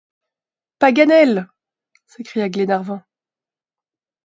[0.79, 1.47] Paganel!
[2.07, 3.03] s’écria Glenarvan.